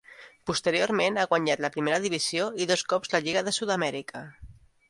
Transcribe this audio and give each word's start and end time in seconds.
Posteriorment 0.51 1.19
ha 1.19 1.25
guanyat 1.33 1.61
la 1.67 1.71
primera 1.77 2.01
divisió 2.07 2.49
i 2.65 2.67
dos 2.73 2.87
cops 2.95 3.15
la 3.17 3.23
Lliga 3.27 3.45
de 3.51 3.55
Sud-amèrica. 3.59 4.29